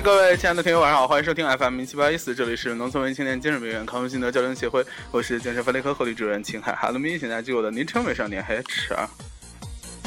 [0.00, 9.08] 各位亲爱的听友，晚上好，欢迎收听 FM 七八一四，这里是农村文艺青年精神病院康复心得交流协会，我是精神分裂科护理主任秦海哈喽咪，现在记我的昵称美少年 HR。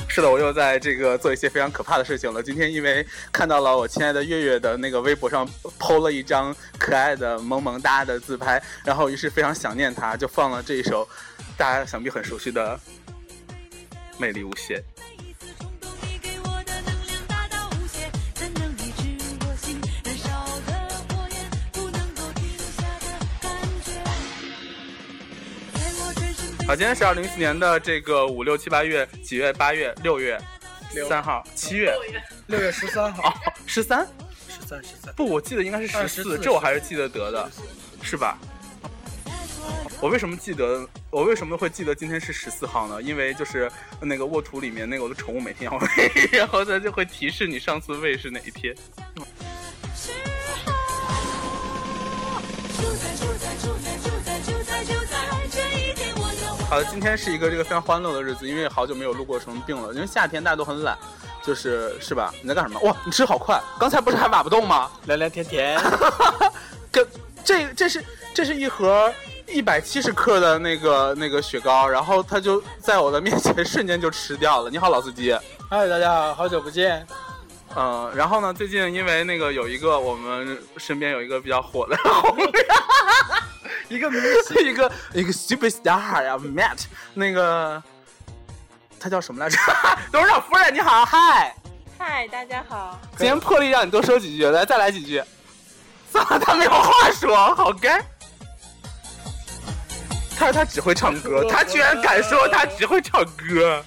[0.07, 2.41] 是的，我又在这个做一些非常可怕的事情了。
[2.41, 5.45] 今天因为看到了我亲爱的月月的那个微博上
[5.77, 11.05] PO 了一张可爱的萌萌哒的自拍，然后于是非常想念她，就放了这一首
[11.57, 12.79] 大家想必很熟悉的
[14.19, 14.77] 《魅力无限》。
[26.71, 29.51] 好，今天是二零一四年的这个五六七八月几月？
[29.51, 30.39] 八月、六月
[31.05, 31.93] 三号、七月、
[32.47, 34.07] 六月十三号、十三、
[34.47, 35.13] 十三、十三。
[35.13, 37.51] 不，我记得应该是十四，这我还是记得得的，
[38.01, 38.37] 是吧？
[39.99, 40.87] 我为什么记得？
[41.09, 43.01] 我为什么会记得今天是十四号呢？
[43.01, 45.87] 因为就是那个沃土里面那个我的宠物每天要喂，
[46.39, 48.73] 然后它就会提示你上次喂是哪一天。
[49.17, 49.25] 好
[56.77, 59.93] 的，今天是一个这个非常欢乐的日子，因为好久没有录过什么病了。
[59.93, 60.97] 因为夏天大家都很懒，
[61.43, 62.33] 就是是吧？
[62.41, 62.79] 你在干什么？
[62.81, 63.61] 哇，你吃好快！
[63.79, 64.89] 刚才不是还挖不动吗？
[65.05, 65.79] 凉凉甜甜。
[66.91, 67.05] 跟
[67.43, 69.13] 这这是这是一盒
[69.47, 74.69] 一百七十克的那个那个雪糕，然后它就在我的面前瞬间就吃掉了。
[74.69, 75.37] 你好，老司机。
[75.69, 77.05] 嗨，大家好，好久不见。
[77.75, 78.53] 嗯，然后呢？
[78.53, 81.97] 最近因为那个有一个我们身边有一个比较火的。
[83.91, 87.83] 一个明星， 一个一个 super star 呀，Matt，那个
[88.97, 89.57] 他叫什么来着？
[90.13, 91.53] 董事长夫人，你好，嗨，
[91.99, 92.97] 嗨，大家好。
[93.17, 95.21] 今天破例让你多说几句，来，再来几句。
[96.09, 98.01] 算了，他没有话说，好干。
[100.37, 103.83] 他说他只会唱歌，他居然敢说他只会唱歌。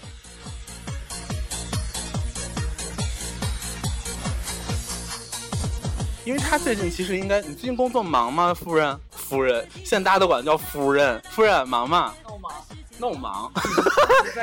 [6.27, 9.00] 因为他最近其实应该，你最近工作忙吗，夫人？
[9.29, 11.20] 夫人，现在大家都管他叫夫人。
[11.30, 12.14] 夫人忙吗？
[12.29, 12.52] 弄忙，
[12.98, 13.52] 弄忙。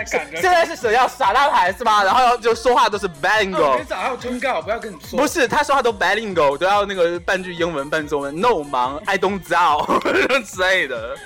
[0.05, 2.03] 现在是谁要耍大牌是吧？
[2.03, 3.77] 然后就说话都是 bilingual。
[3.77, 5.19] 你早上通告，不要跟你说。
[5.19, 8.35] 不是，他说话都 bilingual，都要那个半句英文半中文。
[8.35, 9.99] 弄忙，I don't know
[10.43, 11.17] 之类的。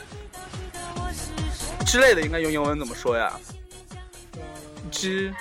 [1.85, 3.31] 之类的应该用英文怎么说呀？
[4.91, 5.33] 只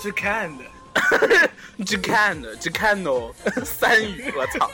[0.00, 0.64] 只看的。
[1.86, 3.32] 只看的，只看哦，
[3.64, 4.70] 三语，我操！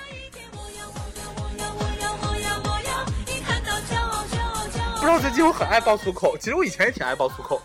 [5.01, 7.63] 不知道最近我很爱爆粗口，其实我以前也挺爱爆粗口，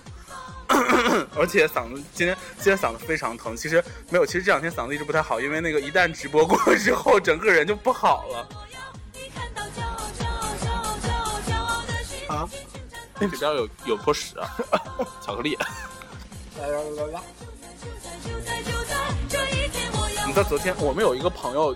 [1.36, 3.58] 而且嗓子今天今天嗓子非常疼。
[3.58, 8.48] 其实没有，其实这两天嗓子一直不太好，因为那个一旦直播过之后，整个人就不好了。
[12.28, 12.48] 啊？
[13.20, 14.48] 那里边有有坨屎啊？
[15.20, 15.58] 巧克力。
[16.62, 17.22] 来来来来。
[20.26, 21.76] 你知道昨天我们有一个朋友，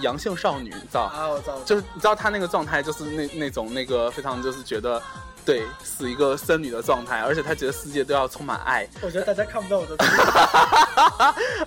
[0.00, 1.28] 阳性少女，你知道啊？
[1.28, 5.02] 我知道，就是你知道她那个状态，就是那那种那个非常就是觉得，
[5.44, 8.88] 对，是一个僧女的状态，而且她觉得世界都要充满爱。
[9.00, 9.96] 我觉得大家看不到我的。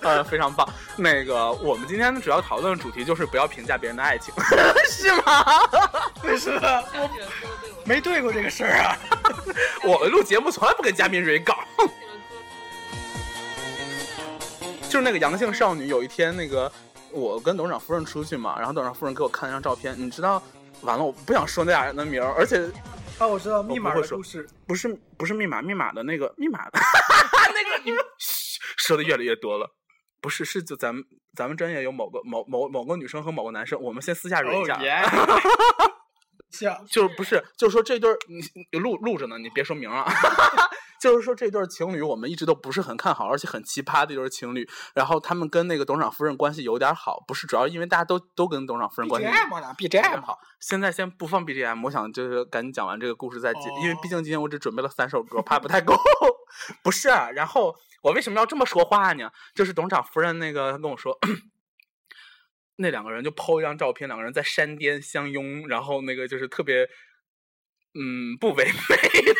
[0.02, 0.68] 呃，非常棒。
[0.96, 4.32] 那个我们今天主要讨论的主题就是不要评价别人的爱情，
[4.88, 5.44] 是吗？
[6.22, 6.84] 为什么？
[7.84, 8.96] 没对过这个事儿啊。
[9.84, 11.56] 我们录节目从来不跟嘉宾蕊稿。
[14.88, 16.70] 就是那个阳性少女，有一天那个
[17.12, 20.42] 我跟董事长夫人出去嘛，然后董事长夫人给我看了张照片，你知道，
[20.82, 22.70] 完了我不想说那俩人的名儿，而且
[23.18, 26.80] 啊我知道密码的故事，不是不是密码密码的那个 密码的
[27.54, 27.92] 那个你
[28.78, 29.68] 说的越来越多了，
[30.20, 31.02] 不是是就咱们
[31.34, 34.78] 咱们专业有某个某某某个女生和某个男生，我们先私下说一下，
[36.90, 40.06] 就是不是就是说这对你录录着呢，你别说名啊。
[41.00, 44.68] 就是说这对情侣我们一直都不是很看好，而且很奇葩的一对情侣。
[44.94, 50.38] 然后他们跟那个董事长夫人关系有点好，不是主要因为大家都都跟董事长夫人关系 BGM 好。
[50.60, 55.94] 现在先不放 BGM，我想就是赶紧讲完这个故事再接，因为毕竟今天我只准备了三首歌，怕不太够。
[56.82, 59.30] 不是，然后我为什么要这么说话呢？
[59.54, 61.16] 就是董事长夫人那个跟我说，
[62.76, 66.88] 那两个人就 PO 一张照片，两个人在山巅相拥，然后那个就是特别
[67.94, 68.72] 嗯不唯美
[69.22, 69.32] 的。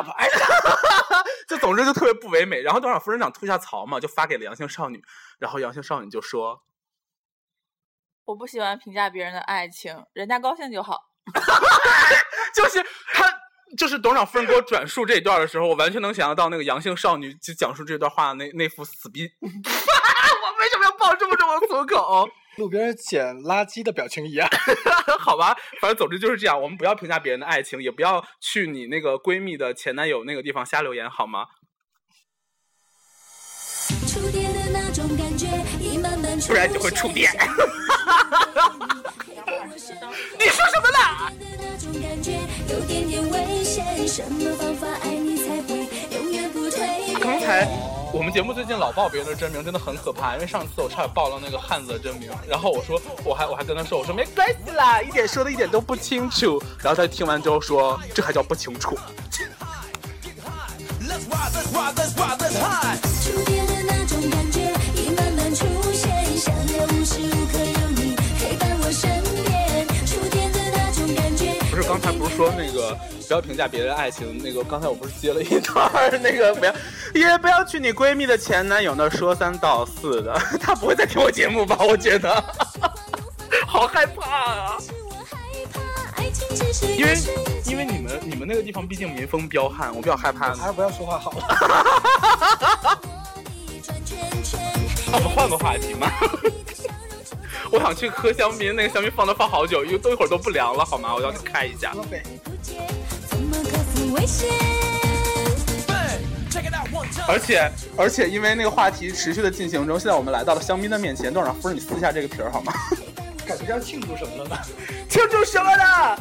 [0.00, 2.62] 又炸牌了， 就总之就特别不唯美。
[2.62, 5.02] 然后董事长夫人想吐下槽嘛，就发给了阳性少女。
[5.38, 6.62] 然后阳性少女就说
[8.26, 10.98] ：“我不喜欢评价别人的爱情，人家高兴就好。
[12.54, 12.82] ”就是
[13.14, 13.24] 他，
[13.76, 19.30] 就是董事长夫人给我转述这一段的时候，我完全能想象到那个阳性少女就讲述这段话那那副死逼。
[19.40, 22.28] 我为什么要爆这么重的粗口？
[22.56, 24.48] 路边捡垃圾的表情一样，
[25.20, 26.60] 好吧，反正总之就是这样。
[26.60, 31.46] 我们不要评价别人的爱情，也不要去你那个闺蜜的前男友那个地方瞎留言，好吗？
[34.06, 35.46] 触电的那种感觉
[36.46, 37.30] 不 然就会触电。
[40.38, 40.98] 你说什么呢？
[47.20, 47.66] 刚才
[48.12, 50.34] 我们节目最近老报别人的真名，真的很可怕。
[50.34, 56.60] 因为上次我差点报了那个汉子的真名，然后我说我还我还跟他说我说没关系啦，一点说的一点都不清楚。
[56.82, 58.98] 然后他听完之后说这还叫不清楚。
[71.70, 72.94] 不是刚才不是说那个
[73.26, 74.36] 不要评价别人爱情？
[74.42, 75.88] 那个刚才我不是接了一段
[76.20, 76.74] 那个不要
[77.14, 81.76] 也不要去你闺蜜的前男友那说三道四的， 他不会再听我节目吧？
[81.80, 82.42] 我觉得
[83.66, 84.76] 好害怕啊！
[86.96, 87.16] 因为
[87.66, 90.54] 因为你们你们那个地方毕竟民风彪悍，我比较害怕。
[90.54, 92.98] 还是不要说话好了。
[95.12, 96.10] 我们换个话题嘛。
[97.72, 101.14] 我想去喝香槟，那个香槟放那放好久，一都一会儿都不凉了，好吗？
[101.14, 101.92] 我要去开一下。
[107.30, 111.32] 而且而且，因为那个话题持续的进行中，现在我们来到了香槟的面前。
[111.32, 112.72] 董事长夫人，你撕一下这个皮儿好吗？
[113.46, 114.56] 感觉要庆祝什么了呢？
[115.08, 116.18] 庆祝什么呢？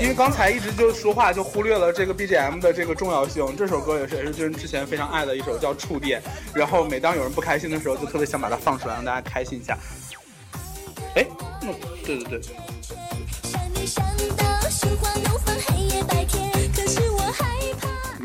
[0.00, 3.56] 因为刚才一直就说话，就忽略了这个 BGM 的这个重要性。
[3.56, 6.20] 这首歌也是也是就是之前非常爱的一首，叫《触电》。
[6.54, 9.76] 然后每当有人不开心的时候，就特别想把它放出来，让大家开心一下。
[11.16, 11.26] 哎，
[11.62, 11.74] 嗯，
[12.04, 12.56] 对对对。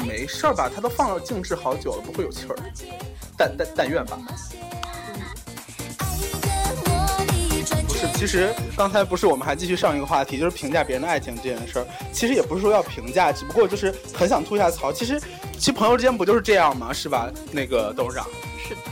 [0.05, 0.69] 没事儿吧？
[0.73, 2.55] 它都放了静置好久了，不会有气儿。
[3.37, 4.17] 但但但愿吧。
[7.87, 11.87] 不是，其实刚才不是我们还继续上一个话题，就是评价别人的爱情这件事儿。
[12.11, 14.91] 其实也不是说要评价，只不过就是很想吐一下槽。
[14.91, 15.19] 其实，
[15.57, 16.93] 其实朋友之间不就是这样吗？
[16.93, 17.29] 是吧？
[17.51, 18.27] 那个董事长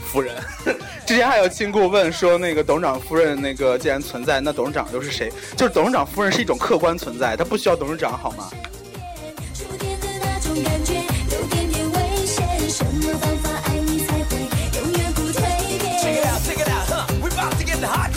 [0.06, 0.34] 夫人。
[1.06, 5.32] 之前还有亲顾问说，那个董事长夫人那个既然存在，那董事长又是谁？
[5.56, 8.50] 就是董事长夫人是一种客观存在，他不需要董事长，好吗？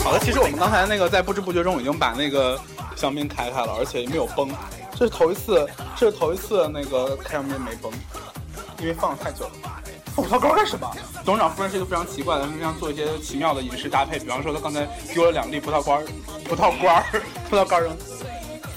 [0.02, 2.58] 好了，其实我们刚才那个在不知不觉中已经把那个
[2.96, 4.48] 香槟开开了，而且也没有崩。
[4.94, 7.92] 这是头一次，这是头一次那个开香槟没崩，
[8.80, 9.50] 因为放的太久了。
[10.16, 10.90] 放葡萄干干什么？
[11.28, 14.18] 董事长夫人是一个非常奇怪的，经常做一些奇妙的饮食搭配。
[14.18, 16.02] 比方说，他刚才丢了两粒葡萄干儿，
[16.42, 17.04] 葡萄干儿，
[17.50, 17.94] 葡萄干扔。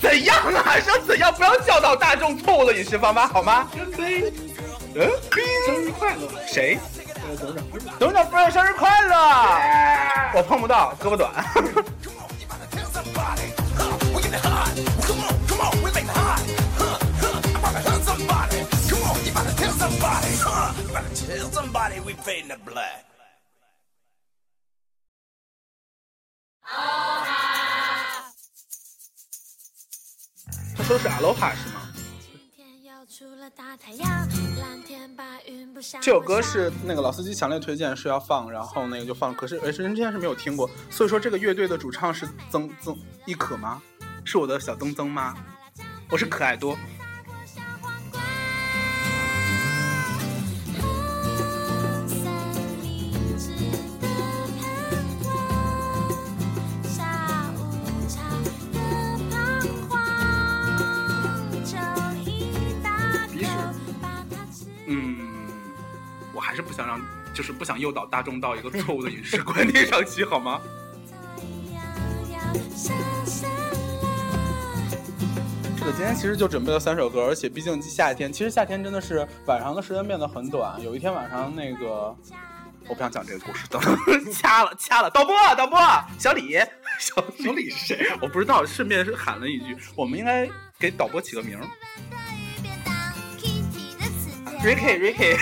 [0.01, 0.75] 怎样啊？
[0.83, 1.33] 说怎样？
[1.33, 3.69] 不要教导大众错误的饮食方法好吗？
[3.73, 5.09] 嗯，
[5.65, 6.27] 生日快乐！
[6.45, 6.77] 谁？
[7.39, 7.85] 董事长夫人。
[7.97, 9.15] 董事长夫人生日快乐！
[10.35, 11.31] 我碰不到，胳膊短。
[30.75, 31.87] 他说是 Aloha 是吗？
[36.01, 39.35] 这首歌是那个老司机强烈推荐说要放，然后那个就放。
[39.35, 43.81] 可是哎，人之前是没有听过，所以说这个乐队的主唱是曾曾一可吗？
[44.25, 45.35] 是我的小曾曾吗？
[46.09, 46.77] 我是可爱多。
[67.33, 70.59] 就是不想诱导大众到一个错误的饮食观念上去，好吗？
[75.77, 80.79] 是的，今天其实就准备了三首歌，而且毕竟夏天，其实夏天真的是晚上的时间变得很短。
[80.81, 82.15] 有一天晚上，那个
[82.87, 83.81] 我不想讲这个故事，等
[84.31, 85.79] 掐了掐了，导播导播，
[86.19, 86.53] 小李，
[86.99, 88.07] 小小李是谁？
[88.21, 90.47] 我不知道，顺便是喊了一句，我们应该
[90.77, 91.65] 给导播起个名儿。
[94.61, 95.35] Ricky Ricky，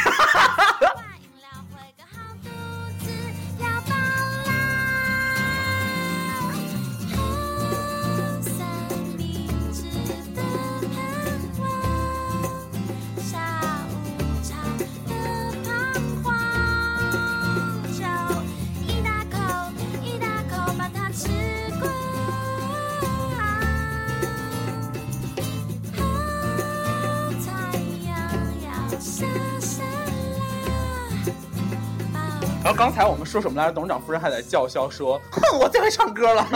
[32.70, 33.74] 然后刚才我们说什么来着？
[33.74, 36.48] 董事长夫人还在叫嚣说：“哼，我最会唱歌了。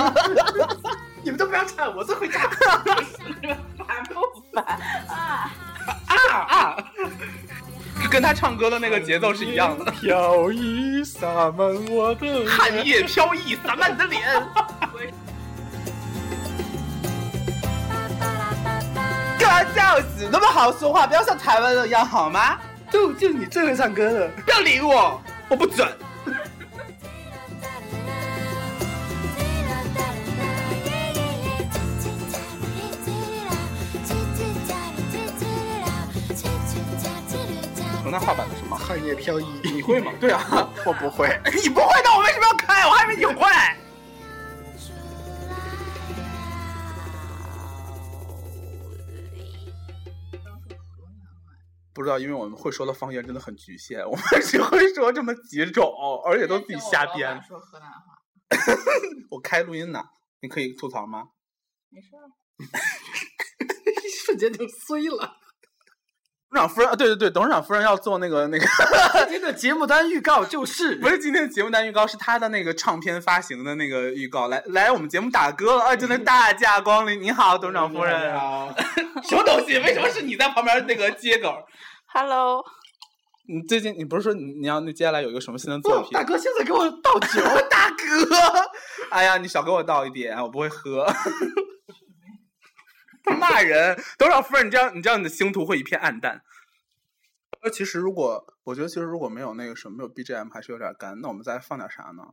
[1.24, 2.40] ”你们都不要唱，我最会唱。
[2.52, 4.22] 烦不
[4.54, 4.64] 烦
[5.08, 5.50] 啊？
[6.06, 6.78] 啊啊！
[8.12, 9.90] 跟他唱歌的那个节奏是一样的。
[9.90, 11.58] 飘逸洒满
[11.90, 14.22] 我的汗液飘逸洒满你的脸。
[19.40, 19.82] 哥就
[20.22, 22.60] 是那么好说话，不要像台湾人一样好吗？
[22.92, 25.88] 就就你最会唱歌了，不要理我，我不准。
[38.06, 38.78] 那画板的什么？
[38.78, 40.12] 汗液飘逸，你会吗？
[40.20, 41.28] 对啊， 我不会。
[41.64, 42.86] 你不会，那我为什么要开？
[42.86, 43.50] 我还以为你会。
[51.94, 55.92] 不知道，因为我们会说的方言真的很局限，我们 只会说这么几种，
[56.26, 57.42] 而且都自己瞎编。
[57.44, 58.18] 说河南话。
[59.32, 60.04] 我开录音呢，
[60.42, 61.24] 你可以吐槽吗？
[61.90, 62.10] 没事。
[64.06, 65.38] 一 瞬间就碎了。
[66.54, 68.66] 董事长夫人啊，对对对，董事长夫人要做那个那个。
[69.28, 74.48] 今天的节目单预告就是，不是今天的节目单预告，是他的那个唱片发行的那个预告。
[74.48, 75.96] 来来，我们节目打歌了啊！
[75.96, 78.14] 真的大驾光临，你好，董事长夫人。
[79.28, 79.80] 什么东西？
[79.80, 81.52] 为什么是你在旁边那个接梗
[82.14, 82.64] ？Hello。
[83.48, 86.12] 你最近你不是说你你要那接下来有一个什么新的作品？
[86.12, 88.38] 大哥，现在给我倒酒， 大哥。
[89.10, 91.06] 哎呀，你少给我倒一点，我不会喝。
[93.40, 96.42] 骂人，董事长夫人，你这样，你这样，你的星途会一片暗淡。
[97.62, 101.20] 呃，其实如果我觉得，其实如果没有那个什么，没有 BGM 还是有点干。
[101.22, 102.24] 那我们再放点啥呢？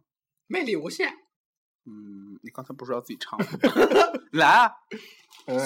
[0.49, 1.09] 魅力无限。
[1.87, 3.47] 嗯，你刚才不是要自己唱吗？
[4.32, 4.73] 来啊，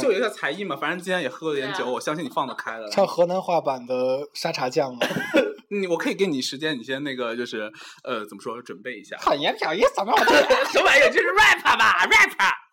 [0.00, 0.76] 秀一下才艺嘛。
[0.76, 2.88] 反正今天也喝了点酒，我相信你放得开的。
[2.90, 5.00] 唱河南话版的沙茶酱吗。
[5.70, 7.72] 你我可以给你时间，你先那个就是
[8.04, 9.16] 呃，怎么说，准备一下。
[9.18, 10.14] 很言飘逸，什么
[10.70, 11.10] 什么玩意儿？
[11.10, 12.63] 这是 rap 吧？rap。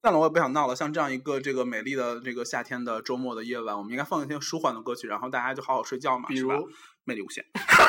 [0.00, 0.76] 算了，我也不想闹了。
[0.76, 6.50] 像这样一个这个美丽的这个夏天的周末的夜晚，我们应该放一些舒缓的歌曲，然后大家就好好睡觉嘛，比如
[7.04, 7.44] 《魅力无限》。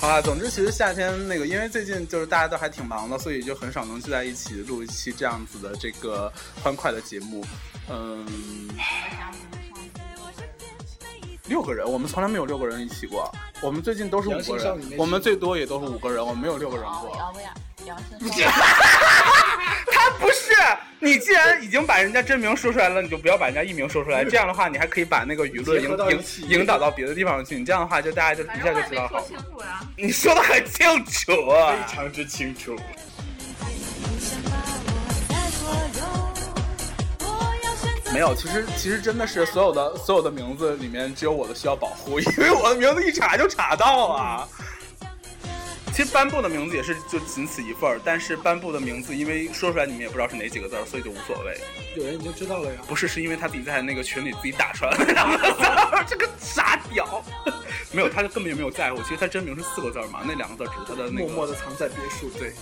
[0.00, 7.44] 啊，总之，其实夏天那个，因为最近就是大家都还挺忙的，所以就很少能聚在一起录一期这样子的这个欢快的节目。
[7.90, 8.26] 嗯，
[11.48, 13.30] 六个人，我们从来没有六个人一起过。
[13.60, 17.14] 我们最近都是五个人，我们最多也都是五个人，我们没有六个人过。
[20.98, 24.24] 你，既然已经把人家真名说出来了，你就不要把人家艺名说出来。
[24.24, 25.90] 这样的话，你还可以把那个舆论引
[26.42, 27.56] 引引导到别的地方去。
[27.56, 29.26] 你这样的话，就大家就一下就知道好。
[29.96, 32.76] 你说的很清楚，啊非常之清楚。
[38.12, 44.48] 没有，其实其实真的是所有的所有的名字里面，只有我的需要保护，因为我的名字一查就查到啊。
[46.00, 51.54] 其实颁布的名字也是就仅此一份儿，但是颁布的名字，因为说出来你们也不知道是哪几个字儿，所以就无所谓。
[51.94, 52.80] 有人已经知道了呀？
[52.88, 55.04] 不是，是因为他自己在那个群里自己打出来的。
[56.08, 57.22] 这个傻屌，
[57.92, 59.02] 没有，他就根本就没有在乎。
[59.02, 61.26] 其实他真名是四个字嘛，那两个字只是他的那个。
[61.26, 62.54] 默默的藏在别墅，对。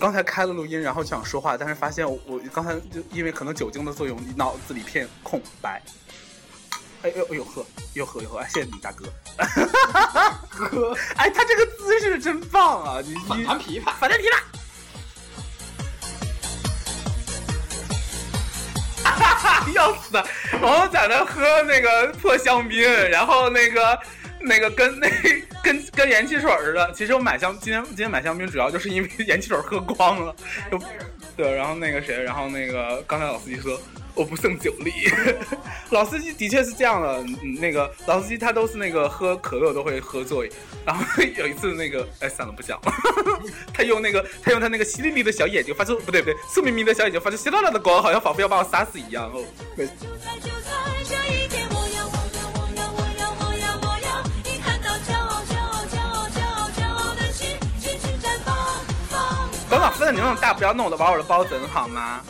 [0.00, 5.82] 刚才开了录音，然后就想说话，但是发现我刚才就因为可能酒精的作用，脑子里片空白。
[7.02, 9.04] 哎呦哎呦喝，又喝又喝，谢谢你大哥。
[10.48, 13.00] 喝， 哎，他这个姿势真棒啊！
[13.04, 14.40] 你反弹琵琶，反弹琵琶。
[19.04, 20.14] 哈哈，要死！
[20.52, 23.98] 然后在那喝那个破香槟，然后那个。
[24.42, 25.06] 那个跟那
[25.62, 30.34] 跟跟盐汽水似的，其实我买香今天今天买香槟主要就是因为 盐汽水喝光了，
[30.70, 30.78] 就
[31.36, 33.80] 对，然后那个谁，然后那个刚才老司机说
[34.14, 34.92] 我不胜酒力，
[35.90, 37.24] 老司机的确是这样的，
[37.60, 40.50] 那个老司机他都是那个喝可乐都会喝醉，
[40.84, 41.04] 然后
[41.36, 42.92] 有一次那个哎算了不讲了，
[43.72, 49.42] 他用那个他用他那个犀利利的小眼睛发出不对不对色眯眯的小眼睛发出稀拉拉的光，好像仿佛要把我杀死一样哦。
[49.76, 51.49] 刚
[60.14, 62.20] 的，你们大不要弄我的把我的包整好吗？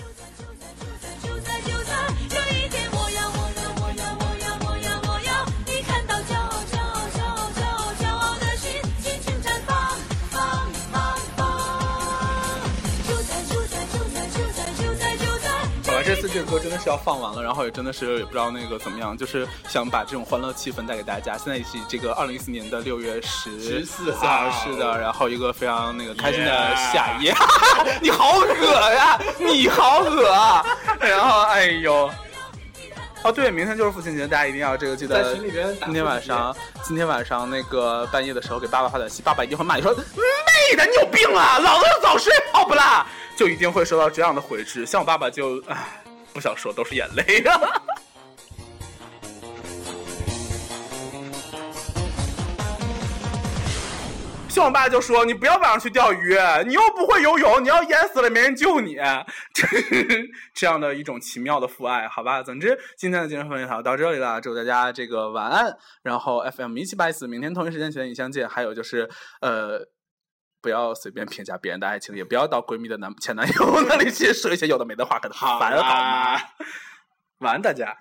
[16.02, 21.36] 这次这个歌真的是要放完了，然后也真的是也不知道那个怎么样，就是想把这种欢乐气氛带给大家。
[21.36, 27.34] 现在是这个二零一四年的六月十四号，是的，然后一个非常那个开心的夏夜。
[28.00, 29.20] 你好恶呀！
[29.38, 30.64] 你好恶！
[31.00, 32.10] 然后哎呦，
[33.22, 35.22] 哦对，明天就是父亲节，大家一定要这个记得。
[35.22, 35.76] 在群里边。
[35.84, 41.58] 今天晚上，今天晚上那个半夜的时候给爸爸发短信，爸爸一定会骂你说妹的，你有病啊！
[41.58, 43.06] 老子要早睡好不啦？
[43.36, 44.86] 就一定会收到这样的回执。
[44.86, 45.76] 像我爸爸就唉。
[46.32, 47.60] 不想说，都是眼泪啊。
[54.48, 56.36] 像我爸就说：“你不要晚上去钓鱼，
[56.66, 58.96] 你又不会游泳，你要淹死了没人救你。”
[60.54, 62.42] 这样的一种奇妙的父爱，好吧。
[62.42, 65.76] 总之，今天的精神分享到这里了，祝大家这个晚安。
[66.02, 68.48] 然后 FM 一七八四，明天同一时间与你相见。
[68.48, 69.08] 还有就是，
[69.40, 69.88] 呃。
[70.62, 76.38] 不要随便评价别人的爱情，也不要到闺蜜的男前男友那里去说一些有的没的话，很烦，好吗？
[77.38, 77.96] 晚安，大家。